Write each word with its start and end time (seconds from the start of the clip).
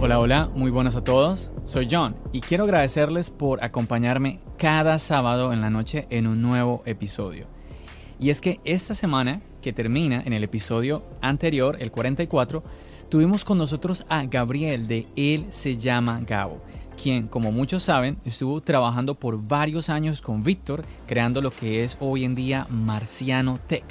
Hola, 0.00 0.20
hola, 0.20 0.50
muy 0.54 0.70
buenas 0.70 0.94
a 0.94 1.02
todos. 1.02 1.50
Soy 1.64 1.88
John 1.90 2.14
y 2.30 2.40
quiero 2.40 2.62
agradecerles 2.62 3.30
por 3.30 3.64
acompañarme 3.64 4.38
cada 4.56 5.00
sábado 5.00 5.52
en 5.52 5.60
la 5.60 5.70
noche 5.70 6.06
en 6.10 6.28
un 6.28 6.40
nuevo 6.40 6.82
episodio. 6.86 7.46
Y 8.20 8.30
es 8.30 8.40
que 8.40 8.60
esta 8.64 8.94
semana, 8.94 9.42
que 9.60 9.72
termina 9.72 10.22
en 10.24 10.32
el 10.32 10.44
episodio 10.44 11.02
anterior, 11.20 11.76
el 11.80 11.90
44, 11.90 12.62
tuvimos 13.08 13.44
con 13.44 13.58
nosotros 13.58 14.06
a 14.08 14.24
Gabriel 14.26 14.86
de 14.86 15.06
Él 15.16 15.46
se 15.50 15.76
llama 15.76 16.20
Gabo, 16.24 16.62
quien, 16.96 17.28
como 17.28 17.52
muchos 17.52 17.84
saben, 17.84 18.18
estuvo 18.24 18.60
trabajando 18.60 19.14
por 19.14 19.40
varios 19.46 19.88
años 19.88 20.20
con 20.20 20.42
Víctor, 20.42 20.84
creando 21.06 21.40
lo 21.40 21.50
que 21.50 21.84
es 21.84 21.96
hoy 22.00 22.24
en 22.24 22.34
día 22.34 22.66
Marciano 22.70 23.58
Tech 23.66 23.84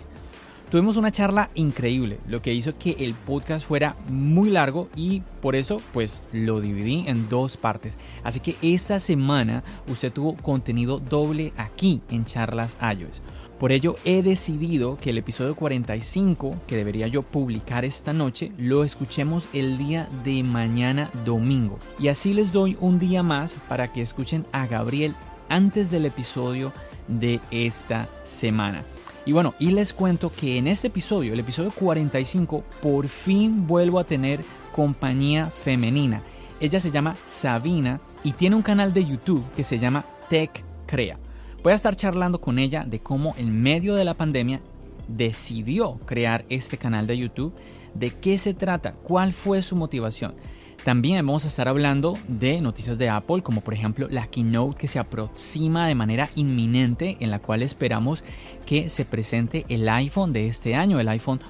Tuvimos 0.75 0.97
una 0.97 1.11
charla 1.11 1.51
increíble, 1.53 2.19
lo 2.27 2.41
que 2.41 2.53
hizo 2.53 2.77
que 2.77 2.97
el 2.99 3.13
podcast 3.13 3.65
fuera 3.65 3.95
muy 4.09 4.49
largo 4.49 4.89
y 4.95 5.21
por 5.41 5.55
eso 5.55 5.79
pues 5.93 6.23
lo 6.33 6.59
dividí 6.59 7.05
en 7.07 7.29
dos 7.29 7.55
partes. 7.55 7.99
Así 8.23 8.39
que 8.39 8.55
esta 8.63 8.99
semana 8.99 9.63
usted 9.87 10.11
tuvo 10.11 10.35
contenido 10.35 10.99
doble 10.99 11.53
aquí 11.55 12.01
en 12.09 12.25
Charlas 12.25 12.77
iOS. 12.81 13.21
Por 13.59 13.71
ello 13.71 13.95
he 14.03 14.21
decidido 14.21 14.97
que 14.97 15.11
el 15.11 15.17
episodio 15.17 15.55
45 15.55 16.57
que 16.67 16.75
debería 16.75 17.07
yo 17.07 17.23
publicar 17.23 17.85
esta 17.85 18.11
noche 18.11 18.51
lo 18.57 18.83
escuchemos 18.83 19.47
el 19.53 19.77
día 19.77 20.09
de 20.25 20.43
mañana 20.43 21.09
domingo. 21.23 21.79
Y 21.97 22.09
así 22.09 22.33
les 22.33 22.51
doy 22.51 22.77
un 22.81 22.99
día 22.99 23.23
más 23.23 23.55
para 23.69 23.91
que 23.93 24.01
escuchen 24.01 24.45
a 24.51 24.67
Gabriel 24.67 25.15
antes 25.47 25.89
del 25.89 26.05
episodio 26.05 26.73
de 27.07 27.39
esta 27.49 28.09
semana. 28.23 28.83
Y 29.25 29.31
bueno, 29.31 29.55
y 29.57 29.71
les 29.71 29.93
cuento 29.93 30.31
que 30.31 30.57
en 30.57 30.67
este 30.67 30.87
episodio, 30.87 31.33
el 31.33 31.39
episodio 31.39 31.71
45, 31.71 32.63
por 32.81 33.07
fin 33.07 33.65
vuelvo 33.65 33.99
a 33.99 34.03
tener 34.03 34.41
compañía 34.73 35.45
femenina. 35.47 36.21
Ella 36.59 36.79
se 36.79 36.91
llama 36.91 37.15
Sabina 37.25 38.01
y 38.23 38.33
tiene 38.33 38.55
un 38.57 38.61
canal 38.61 38.93
de 38.93 39.05
YouTube 39.05 39.43
que 39.55 39.63
se 39.63 39.79
llama 39.79 40.05
Tech 40.29 40.63
Crea. 40.85 41.24
Voy 41.65 41.71
a 41.71 41.77
estar 41.77 41.95
charlando 41.95 42.39
con 42.39 42.59
ella 42.59 42.85
de 42.85 42.99
cómo 42.99 43.33
en 43.39 43.63
medio 43.63 43.95
de 43.95 44.05
la 44.05 44.13
pandemia 44.13 44.61
decidió 45.07 45.95
crear 46.05 46.45
este 46.47 46.77
canal 46.77 47.07
de 47.07 47.17
YouTube, 47.17 47.55
de 47.95 48.11
qué 48.11 48.37
se 48.37 48.53
trata, 48.53 48.93
cuál 48.93 49.33
fue 49.33 49.63
su 49.63 49.75
motivación. 49.75 50.35
También 50.83 51.25
vamos 51.25 51.43
a 51.43 51.47
estar 51.47 51.67
hablando 51.67 52.19
de 52.27 52.61
noticias 52.61 52.99
de 52.99 53.09
Apple, 53.09 53.41
como 53.41 53.61
por 53.61 53.73
ejemplo 53.73 54.07
la 54.11 54.27
keynote 54.27 54.77
que 54.77 54.87
se 54.87 54.99
aproxima 54.99 55.87
de 55.87 55.95
manera 55.95 56.29
inminente, 56.35 57.17
en 57.19 57.31
la 57.31 57.39
cual 57.39 57.63
esperamos 57.63 58.23
que 58.67 58.87
se 58.89 59.03
presente 59.03 59.65
el 59.67 59.89
iPhone 59.89 60.33
de 60.33 60.47
este 60.47 60.75
año, 60.75 60.99
el 60.99 61.09
iPhone 61.09 61.41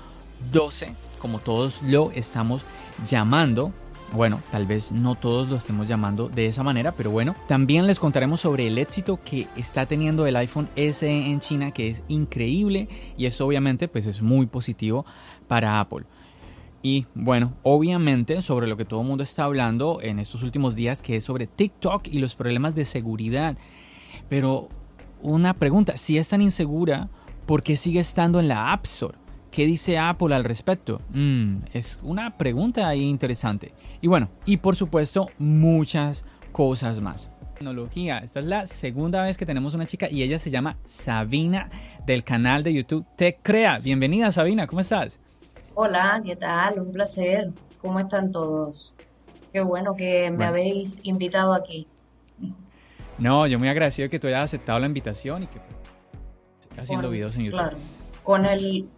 12, 0.53 0.93
como 1.19 1.39
todos 1.39 1.81
lo 1.81 2.11
estamos 2.11 2.61
llamando. 3.05 3.73
Bueno, 4.13 4.41
tal 4.49 4.65
vez 4.65 4.91
no 4.91 5.15
todos 5.15 5.49
lo 5.49 5.57
estemos 5.57 5.87
llamando 5.87 6.29
de 6.29 6.45
esa 6.45 6.63
manera, 6.63 6.93
pero 6.93 7.11
bueno, 7.11 7.35
también 7.47 7.85
les 7.85 7.99
contaremos 7.99 8.41
sobre 8.41 8.67
el 8.67 8.77
éxito 8.77 9.19
que 9.23 9.47
está 9.57 9.85
teniendo 9.85 10.25
el 10.25 10.37
iPhone 10.37 10.69
SE 10.75 11.09
en 11.09 11.39
China, 11.41 11.71
que 11.71 11.89
es 11.89 12.01
increíble 12.07 12.87
y 13.17 13.25
eso 13.25 13.45
obviamente 13.45 13.87
pues 13.87 14.05
es 14.05 14.21
muy 14.21 14.45
positivo 14.45 15.05
para 15.47 15.81
Apple. 15.81 16.05
Y 16.81 17.07
bueno, 17.15 17.53
obviamente 17.63 18.41
sobre 18.41 18.67
lo 18.67 18.77
que 18.77 18.85
todo 18.85 19.01
el 19.01 19.07
mundo 19.07 19.23
está 19.23 19.45
hablando 19.45 19.99
en 20.01 20.19
estos 20.19 20.43
últimos 20.43 20.75
días, 20.75 21.01
que 21.01 21.17
es 21.17 21.23
sobre 21.23 21.47
TikTok 21.47 22.07
y 22.07 22.19
los 22.19 22.35
problemas 22.35 22.75
de 22.75 22.85
seguridad. 22.85 23.57
Pero 24.29 24.69
una 25.21 25.55
pregunta, 25.55 25.97
si 25.97 26.19
es 26.19 26.29
tan 26.29 26.41
insegura, 26.41 27.09
¿por 27.47 27.63
qué 27.63 27.75
sigue 27.75 27.99
estando 27.99 28.39
en 28.39 28.47
la 28.47 28.71
App 28.71 28.85
Store? 28.85 29.17
¿Qué 29.55 29.65
dice 29.65 29.97
Apple 29.97 30.35
al 30.35 30.43
respecto? 30.43 30.99
Mm, 31.11 31.59
es 31.71 31.97
una 32.03 32.35
pregunta 32.37 32.89
ahí 32.89 33.03
interesante. 33.03 33.71
Y 34.01 34.07
bueno, 34.07 34.27
y 34.45 34.57
por 34.57 34.75
supuesto, 34.75 35.29
muchas 35.37 36.25
cosas 36.51 36.99
más. 36.99 37.31
Tecnología. 37.53 38.17
Esta 38.17 38.41
es 38.41 38.47
la 38.47 38.67
segunda 38.67 39.23
vez 39.23 39.37
que 39.37 39.45
tenemos 39.45 39.73
una 39.73 39.85
chica 39.85 40.09
y 40.11 40.23
ella 40.23 40.39
se 40.39 40.51
llama 40.51 40.75
Sabina 40.83 41.69
del 42.05 42.25
canal 42.25 42.63
de 42.63 42.73
YouTube 42.73 43.05
Te 43.15 43.37
Crea. 43.41 43.79
Bienvenida 43.79 44.29
Sabina, 44.33 44.67
¿cómo 44.67 44.81
estás? 44.81 45.21
Hola, 45.73 46.21
¿qué 46.25 46.35
tal? 46.35 46.81
Un 46.81 46.91
placer. 46.91 47.53
¿Cómo 47.81 48.01
están 48.01 48.33
todos? 48.33 48.93
Qué 49.53 49.61
bueno 49.61 49.95
que 49.95 50.31
me 50.31 50.43
habéis 50.43 50.99
invitado 51.03 51.53
aquí. 51.53 51.87
No, 53.17 53.47
yo 53.47 53.57
muy 53.57 53.69
agradecido 53.69 54.09
que 54.09 54.19
tú 54.19 54.27
hayas 54.27 54.43
aceptado 54.43 54.79
la 54.79 54.87
invitación 54.87 55.43
y 55.43 55.47
que 55.47 55.61
haciendo 56.77 57.09
videos 57.09 57.37
en 57.37 57.45
YouTube. 57.45 57.59
Claro. 57.61 57.77
Con 58.21 58.45
el, 58.45 58.89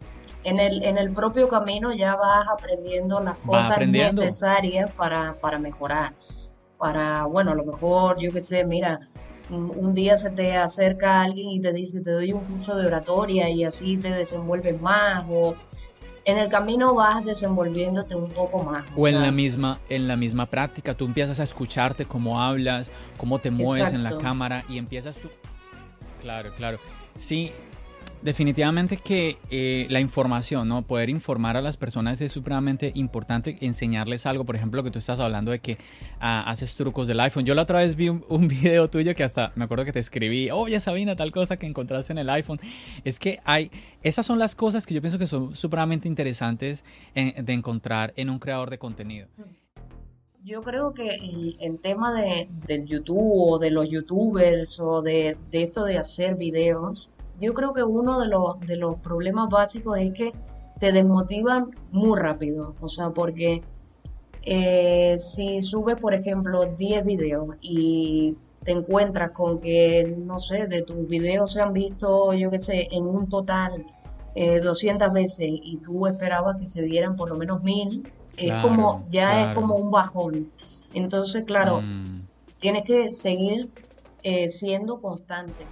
en 0.44 0.59
el, 0.59 0.84
en 0.84 0.98
el 0.98 1.12
propio 1.12 1.48
camino 1.48 1.94
ya 1.94 2.16
vas 2.16 2.48
aprendiendo 2.48 3.20
las 3.20 3.38
cosas 3.40 3.80
necesarias 3.88 4.92
para, 4.92 5.34
para 5.42 5.59
mejorar. 5.59 6.14
Para, 6.78 7.25
bueno, 7.25 7.52
a 7.52 7.56
lo 7.56 7.66
mejor, 7.66 8.18
yo 8.20 8.31
qué 8.31 8.42
sé, 8.42 8.64
mira, 8.64 9.00
un 9.50 9.94
día 9.94 10.18
se 10.18 10.30
te 10.30 10.56
acerca 10.56 11.22
alguien 11.22 11.50
y 11.50 11.62
te 11.62 11.74
dice, 11.74 12.02
te 12.02 12.12
doy 12.12 12.34
un 12.34 12.44
curso 12.44 12.76
de 12.76 12.86
oratoria 12.88 13.50
y 13.50 13.64
así 13.64 13.97
te 13.97 14.09
desenvuelves 14.09 14.80
más 14.81 15.26
o 15.30 15.56
en 16.26 16.38
el 16.38 16.50
camino 16.50 16.94
vas 16.94 17.24
desenvolviéndote 17.24 18.14
un 18.14 18.30
poco 18.30 18.62
más. 18.62 18.86
O, 18.97 19.08
en 19.08 19.22
la 19.22 19.31
misma 19.31 19.80
en 19.88 20.09
la 20.09 20.18
misma 20.18 20.46
práctica, 20.46 20.94
tú 20.94 21.06
empiezas 21.06 21.40
a 21.40 21.44
escucharte 21.44 22.06
cómo 22.06 22.42
hablas, 22.42 22.90
cómo 23.18 23.40
te 23.40 23.50
mueves 23.50 23.94
en 23.94 24.03
la 24.03 24.18
cámara 24.18 24.66
y 24.68 24.78
empiezas 24.78 25.16
tú 25.16 25.30
Claro, 26.22 26.52
claro. 26.58 26.80
Sí, 27.16 27.53
Definitivamente 28.22 28.97
que 28.97 29.38
eh, 29.51 29.85
la 29.89 30.00
información, 30.00 30.67
¿no? 30.67 30.81
Poder 30.81 31.09
informar 31.09 31.55
a 31.55 31.61
las 31.61 31.78
personas 31.78 32.19
es 32.19 32.31
supremamente 32.31 32.91
importante, 32.95 33.57
enseñarles 33.61 34.25
algo, 34.25 34.44
por 34.44 34.55
ejemplo, 34.55 34.83
que 34.83 34.89
tú 34.91 35.00
estás 35.00 35.19
hablando 35.19 35.51
de 35.51 35.59
que 35.59 35.78
ah, 36.19 36.44
haces 36.50 36.75
trucos 36.75 37.07
del 37.07 37.19
iPhone. 37.19 37.45
Yo 37.45 37.53
la 37.53 37.61
otra 37.61 37.79
vez 37.79 37.95
vi 37.95 38.09
un, 38.09 38.47
video 38.47 38.89
tuyo 38.89 39.16
que 39.16 39.23
hasta 39.23 39.51
me 39.55 39.66
acuerdo 39.66 39.85
que 39.85 39.94
te 39.94 40.00
escribí, 40.00 40.50
oye 40.50 40.79
Sabina, 40.79 41.16
tal 41.16 41.31
cosa 41.31 41.57
que 41.57 41.67
encontraste 41.67 42.11
en 42.11 42.17
el 42.17 42.29
iPhone. 42.29 42.59
Es 43.03 43.19
que 43.19 43.39
hay, 43.45 43.72
esas 44.01 44.25
son 44.25 44.39
las 44.39 44.55
cosas 44.55 44.88
que 44.88 44.95
yo 44.95 45.01
pienso 45.01 45.19
que 45.19 45.28
son 45.28 45.55
supremamente 45.55 46.07
interesantes 46.07 46.84
de 47.13 47.53
encontrar 47.53 48.13
en 48.16 48.29
un 48.29 48.39
creador 48.39 48.69
de 48.69 48.78
contenido. 48.78 49.28
Yo 50.44 50.63
creo 50.63 50.94
que 50.94 51.09
el, 51.59 51.79
tema 51.81 52.13
de, 52.13 52.47
del 52.67 52.85
YouTube 52.85 53.51
o 53.51 53.59
de 53.59 53.69
los 53.69 53.89
youtubers 53.89 54.79
o 54.79 55.01
de, 55.01 55.38
de 55.51 55.63
esto 55.63 55.84
de 55.84 55.97
hacer 55.97 56.35
videos, 56.35 57.09
yo 57.40 57.53
creo 57.53 57.74
que 57.74 57.84
uno 57.84 58.20
de 58.20 58.28
los, 58.28 58.59
de 58.62 58.78
los 58.78 58.98
problemas 59.00 59.50
básicos 59.50 59.98
es 59.98 60.14
que 60.14 60.34
te 60.80 60.92
desmotivan 60.92 61.72
muy 61.92 62.20
rápido. 62.20 62.75
O 62.81 62.88
sea, 62.88 63.09
porque 63.12 63.62
eh, 64.44 65.16
si 65.18 65.62
subes, 65.62 66.00
por 66.00 66.14
ejemplo, 66.14 66.66
10 66.66 67.06
videos 67.06 67.56
y 67.62 68.36
te 68.64 68.72
encuentras 68.72 69.31
con 69.31 69.59
que, 69.59 70.16
no 70.18 70.40
sé, 70.40 70.68
de 70.68 70.81
tus 70.81 71.08
videos 71.08 71.53
se 71.53 71.62
han 71.62 71.74
visto, 71.74 72.34
yo 72.34 72.50
qué 72.50 72.59
sé, 72.59 72.88
en 72.92 73.06
un 73.06 73.28
total 73.30 73.86
200 74.36 75.08
eh, 75.08 75.11
veces 75.11 75.47
y 75.50 75.78
tú 75.78 76.06
esperabas 76.06 76.58
que 76.58 76.67
se 76.67 76.82
vieran 76.82 77.16
por 77.16 77.29
lo 77.29 77.35
menos 77.35 77.64
mil, 77.64 78.08
es 78.35 78.53
como, 78.61 79.06
ya 79.09 79.50
es 79.50 79.56
como 79.56 79.76
un 79.76 79.90
bajón. 79.90 80.52
Entonces, 80.94 81.44
claro, 81.44 81.82
mm. 81.82 82.22
tienes 82.59 82.84
que 82.84 83.11
seguir 83.11 83.70
eh, 84.23 84.47
siendo 84.50 85.02
constante. 85.02 85.66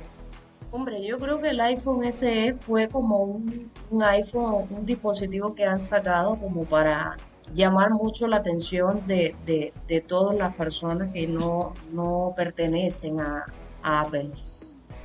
Hombre, 0.76 1.02
yo 1.02 1.18
creo 1.20 1.40
que 1.40 1.52
el 1.52 1.62
iPhone 1.62 2.04
SE 2.12 2.54
fue 2.60 2.90
como 2.90 3.22
un, 3.22 3.72
iPhone, 4.04 4.68
un 4.70 4.86
dispositivo 4.86 5.56
que 5.56 5.64
han 5.64 5.82
sacado 5.82 6.36
como 6.36 6.66
para 6.66 7.16
llamar 7.54 7.92
mucho 7.92 8.28
la 8.28 8.38
atención 8.38 9.08
de, 9.08 9.34
de, 9.46 10.02
todas 10.02 10.38
las 10.38 10.54
personas 10.54 11.14
que 11.14 11.28
no, 11.28 11.74
no 11.94 12.34
pertenecen 12.36 13.22
a, 13.22 13.46
Apple. 13.84 14.32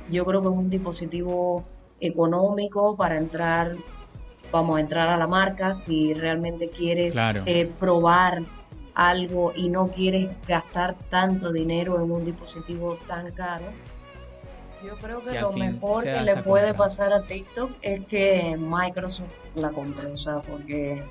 Yo 0.09 0.25
creo 0.25 0.41
que 0.41 0.49
es 0.49 0.53
un 0.53 0.69
dispositivo 0.69 1.63
económico 2.01 2.97
para 2.97 3.15
entrar, 3.15 3.77
vamos 4.51 4.75
a 4.75 4.81
entrar 4.81 5.07
a 5.07 5.15
la 5.15 5.27
marca 5.27 5.73
si 5.73 6.13
realmente 6.13 6.69
quieres 6.69 7.15
eh, 7.45 7.71
probar 7.79 8.41
algo 8.93 9.53
y 9.55 9.69
no 9.69 9.87
quieres 9.87 10.31
gastar 10.45 10.97
tanto 11.09 11.53
dinero 11.53 12.03
en 12.03 12.11
un 12.11 12.25
dispositivo 12.25 12.97
tan 13.07 13.31
caro 13.31 13.67
Yo 14.83 14.97
creo 14.97 15.21
que 15.21 15.39
lo 15.39 15.51
mejor 15.51 16.03
que 16.03 16.21
le 16.21 16.37
puede 16.37 16.73
pasar 16.73 17.13
a 17.13 17.23
TikTok 17.23 17.71
es 17.81 18.05
que 18.05 18.57
Microsoft 18.57 19.31
la 19.55 19.69
compre, 19.69 20.07
o 20.07 20.17
sea, 20.17 20.39
porque 20.39 21.03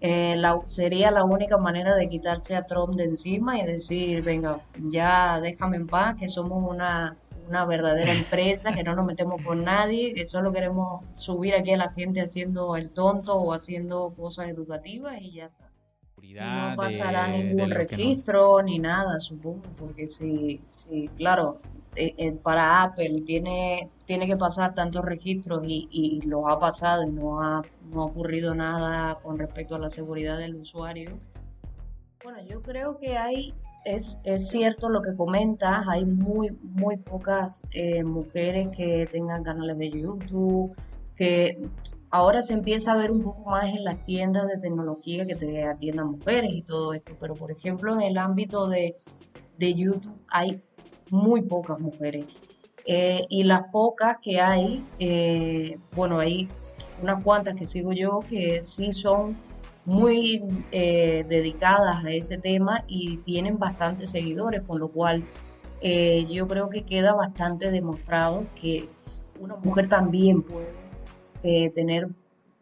eh, 0.00 0.42
sería 0.64 1.10
la 1.10 1.24
única 1.24 1.58
manera 1.58 1.94
de 1.94 2.08
quitarse 2.08 2.56
a 2.56 2.66
Trump 2.66 2.94
de 2.94 3.04
encima 3.04 3.58
y 3.58 3.66
decir, 3.66 4.22
venga, 4.22 4.60
ya 4.88 5.40
déjame 5.40 5.76
en 5.76 5.86
paz, 5.86 6.16
que 6.16 6.28
somos 6.28 6.68
una, 6.68 7.16
una 7.48 7.64
verdadera 7.66 8.12
empresa, 8.12 8.74
que 8.74 8.82
no 8.82 8.96
nos 8.96 9.06
metemos 9.06 9.42
con 9.42 9.62
nadie, 9.62 10.14
que 10.14 10.24
solo 10.24 10.52
queremos 10.52 11.04
subir 11.10 11.54
aquí 11.54 11.72
a 11.72 11.76
la 11.76 11.92
gente 11.92 12.20
haciendo 12.20 12.76
el 12.76 12.90
tonto 12.90 13.36
o 13.36 13.52
haciendo 13.52 14.12
cosas 14.16 14.48
educativas 14.48 15.20
y 15.20 15.32
ya 15.32 15.46
está. 15.46 15.70
No 16.34 16.76
pasará 16.76 17.28
ningún 17.28 17.70
registro 17.70 18.62
ni 18.62 18.78
nada, 18.78 19.20
supongo, 19.20 19.62
porque 19.76 20.06
si, 20.06 20.60
si 20.66 21.08
claro, 21.16 21.60
eh, 21.96 22.14
eh, 22.16 22.32
para 22.32 22.82
Apple 22.82 23.22
tiene, 23.26 23.90
tiene 24.04 24.26
que 24.26 24.36
pasar 24.36 24.74
tantos 24.74 25.04
registros 25.04 25.62
y, 25.66 25.88
y 25.90 26.20
lo 26.22 26.48
ha 26.48 26.58
pasado 26.58 27.02
y 27.02 27.10
no 27.10 27.42
ha, 27.42 27.62
no 27.90 28.02
ha 28.02 28.06
ocurrido 28.06 28.54
nada 28.54 29.18
con 29.22 29.38
respecto 29.38 29.74
a 29.74 29.78
la 29.78 29.90
seguridad 29.90 30.38
del 30.38 30.54
usuario. 30.56 31.10
Bueno, 32.24 32.38
yo 32.48 32.62
creo 32.62 32.98
que 32.98 33.18
hay, 33.18 33.52
es, 33.84 34.20
es 34.24 34.48
cierto 34.48 34.88
lo 34.88 35.02
que 35.02 35.14
comentas, 35.16 35.86
hay 35.88 36.04
muy, 36.04 36.56
muy 36.62 36.96
pocas 36.96 37.62
eh, 37.72 38.04
mujeres 38.04 38.68
que 38.76 39.06
tengan 39.10 39.42
canales 39.42 39.76
de 39.76 39.90
YouTube, 39.90 40.74
que 41.16 41.60
ahora 42.10 42.42
se 42.42 42.54
empieza 42.54 42.92
a 42.92 42.96
ver 42.96 43.10
un 43.10 43.22
poco 43.22 43.50
más 43.50 43.66
en 43.66 43.84
las 43.84 44.04
tiendas 44.04 44.46
de 44.46 44.58
tecnología 44.58 45.26
que 45.26 45.34
te 45.34 45.64
atiendan 45.64 46.12
mujeres 46.12 46.52
y 46.52 46.62
todo 46.62 46.94
esto, 46.94 47.14
pero 47.20 47.34
por 47.34 47.50
ejemplo 47.50 47.92
en 47.92 48.02
el 48.02 48.18
ámbito 48.18 48.68
de, 48.68 48.96
de 49.58 49.74
YouTube 49.74 50.16
hay 50.28 50.62
muy 51.12 51.42
pocas 51.42 51.78
mujeres. 51.78 52.24
Eh, 52.86 53.26
y 53.28 53.44
las 53.44 53.64
pocas 53.70 54.16
que 54.20 54.40
hay, 54.40 54.84
eh, 54.98 55.78
bueno, 55.94 56.18
hay 56.18 56.48
unas 57.00 57.22
cuantas 57.22 57.54
que 57.54 57.66
sigo 57.66 57.92
yo 57.92 58.24
que 58.28 58.60
sí 58.62 58.92
son 58.92 59.36
muy 59.84 60.42
eh, 60.72 61.24
dedicadas 61.28 62.04
a 62.04 62.10
ese 62.10 62.38
tema 62.38 62.84
y 62.88 63.18
tienen 63.18 63.58
bastantes 63.58 64.10
seguidores, 64.10 64.62
con 64.62 64.80
lo 64.80 64.88
cual 64.88 65.24
yo 66.30 66.46
creo 66.46 66.70
que 66.70 66.84
queda 66.84 67.12
bastante 67.12 67.72
demostrado 67.72 68.46
que 68.54 68.88
una 69.40 69.56
mujer 69.56 69.88
también 69.88 70.42
puede 70.42 71.70
tener 71.70 72.08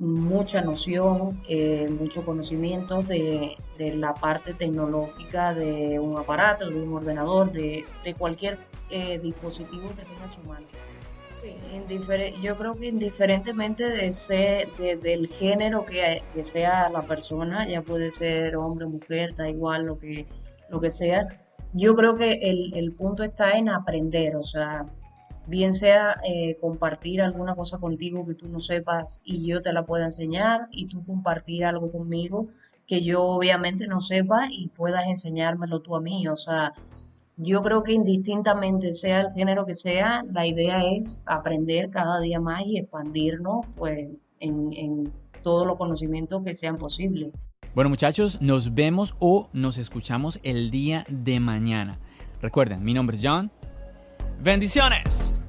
mucha 0.00 0.62
noción, 0.62 1.41
eh, 1.47 1.87
mucho 1.91 2.25
conocimiento 2.25 3.02
de, 3.02 3.56
la 3.79 4.12
parte 4.14 4.55
tecnológica 4.55 5.55
de 5.55 5.99
un 5.99 6.19
aparato, 6.19 6.69
de 6.69 6.82
un 6.82 6.93
ordenador, 6.94 7.52
de, 7.52 7.85
cualquier 8.19 8.58
eh, 8.91 9.19
dispositivo 9.19 9.88
que 9.88 10.02
tenga 10.02 10.31
su 10.35 10.41
mano. 10.49 10.67
Sí, 11.41 11.55
yo 12.43 12.56
creo 12.56 12.75
que 12.75 12.88
indiferentemente 12.88 13.88
de 13.88 14.12
ser, 14.12 14.69
del 14.76 15.29
género 15.29 15.87
que, 15.87 16.23
que, 16.35 16.43
sea 16.43 16.88
la 16.91 17.02
persona, 17.02 17.67
ya 17.67 17.82
puede 17.82 18.11
ser 18.11 18.56
hombre, 18.56 18.87
mujer, 18.87 19.35
da 19.35 19.49
igual 19.49 19.85
lo 19.85 19.99
que, 19.99 20.26
lo 20.69 20.81
que 20.81 20.91
sea, 20.91 21.29
yo 21.73 21.94
creo 21.94 22.17
que 22.17 22.32
el, 22.43 22.73
el 22.75 22.93
punto 22.93 23.23
está 23.23 23.52
en 23.52 23.69
aprender, 23.69 24.37
o 24.37 24.43
sea, 24.43 24.87
bien 25.50 25.73
sea 25.73 26.20
eh, 26.25 26.56
compartir 26.61 27.20
alguna 27.20 27.55
cosa 27.55 27.79
contigo 27.79 28.26
que 28.26 28.35
tú 28.35 28.49
no 28.49 28.61
sepas 28.61 29.20
y 29.25 29.47
yo 29.47 29.61
te 29.61 29.73
la 29.73 29.85
pueda 29.85 30.06
enseñar 30.06 30.69
y 30.70 30.87
tú 30.87 31.05
compartir 31.05 31.64
algo 31.64 31.91
conmigo 31.91 32.49
que 32.87 33.05
yo 33.05 33.23
obviamente 33.23 33.87
no 33.87 34.00
sepa 34.00 34.49
y 34.50 34.69
puedas 34.69 35.06
enseñármelo 35.06 35.81
tú 35.81 35.94
a 35.94 36.00
mí. 36.00 36.26
O 36.26 36.37
sea, 36.37 36.73
yo 37.37 37.62
creo 37.62 37.82
que 37.82 37.93
indistintamente 37.93 38.93
sea 38.93 39.20
el 39.20 39.32
género 39.32 39.64
que 39.64 39.75
sea, 39.75 40.25
la 40.32 40.47
idea 40.47 40.82
es 40.85 41.23
aprender 41.26 41.91
cada 41.91 42.20
día 42.20 42.41
más 42.41 42.64
y 42.67 42.79
expandirnos 42.79 43.67
pues, 43.76 44.08
en, 44.41 44.73
en 44.73 45.12
todos 45.43 45.67
los 45.67 45.76
conocimientos 45.76 46.43
que 46.44 46.55
sean 46.55 46.79
posibles. 46.79 47.32
Bueno 47.75 47.91
muchachos, 47.91 48.41
nos 48.41 48.75
vemos 48.75 49.14
o 49.20 49.49
nos 49.52 49.79
escuchamos 49.79 50.41
el 50.43 50.70
día 50.73 51.05
de 51.08 51.38
mañana. 51.38 52.00
Recuerden, 52.43 52.82
mi 52.82 52.94
nombre 52.94 53.17
es 53.17 53.23
John. 53.25 53.52
Bendiciones. 54.43 55.39